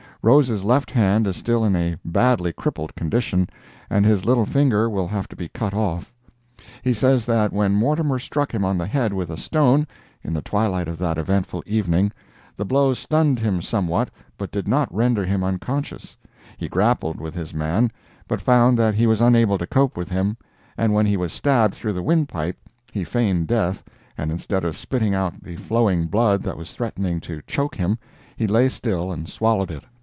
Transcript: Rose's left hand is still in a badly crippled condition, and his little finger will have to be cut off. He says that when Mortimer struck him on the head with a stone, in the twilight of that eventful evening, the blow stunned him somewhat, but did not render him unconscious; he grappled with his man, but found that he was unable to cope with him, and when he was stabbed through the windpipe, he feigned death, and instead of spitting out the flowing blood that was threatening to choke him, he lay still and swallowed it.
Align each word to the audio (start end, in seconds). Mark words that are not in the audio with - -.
Rose's 0.23 0.63
left 0.63 0.91
hand 0.91 1.25
is 1.25 1.35
still 1.35 1.65
in 1.65 1.75
a 1.75 1.95
badly 2.05 2.53
crippled 2.53 2.93
condition, 2.93 3.49
and 3.89 4.05
his 4.05 4.23
little 4.23 4.45
finger 4.45 4.87
will 4.87 5.07
have 5.07 5.27
to 5.29 5.35
be 5.35 5.47
cut 5.49 5.73
off. 5.73 6.13
He 6.83 6.93
says 6.93 7.25
that 7.25 7.51
when 7.51 7.73
Mortimer 7.73 8.19
struck 8.19 8.53
him 8.53 8.63
on 8.63 8.77
the 8.77 8.85
head 8.85 9.13
with 9.13 9.31
a 9.31 9.35
stone, 9.37 9.87
in 10.23 10.35
the 10.35 10.43
twilight 10.43 10.87
of 10.87 10.99
that 10.99 11.17
eventful 11.17 11.63
evening, 11.65 12.11
the 12.55 12.65
blow 12.65 12.93
stunned 12.93 13.39
him 13.39 13.63
somewhat, 13.63 14.11
but 14.37 14.51
did 14.51 14.67
not 14.67 14.93
render 14.93 15.25
him 15.25 15.43
unconscious; 15.43 16.15
he 16.55 16.69
grappled 16.69 17.19
with 17.19 17.33
his 17.33 17.51
man, 17.51 17.89
but 18.27 18.39
found 18.41 18.77
that 18.77 18.93
he 18.93 19.07
was 19.07 19.21
unable 19.21 19.57
to 19.57 19.65
cope 19.65 19.97
with 19.97 20.09
him, 20.09 20.37
and 20.77 20.93
when 20.93 21.07
he 21.07 21.17
was 21.17 21.33
stabbed 21.33 21.73
through 21.73 21.93
the 21.93 22.03
windpipe, 22.03 22.57
he 22.91 23.03
feigned 23.03 23.47
death, 23.47 23.81
and 24.19 24.31
instead 24.31 24.63
of 24.63 24.77
spitting 24.77 25.15
out 25.15 25.41
the 25.41 25.55
flowing 25.55 26.05
blood 26.05 26.43
that 26.43 26.57
was 26.57 26.73
threatening 26.73 27.19
to 27.19 27.41
choke 27.47 27.73
him, 27.75 27.97
he 28.37 28.45
lay 28.45 28.69
still 28.69 29.11
and 29.11 29.27
swallowed 29.27 29.71
it. 29.71 29.81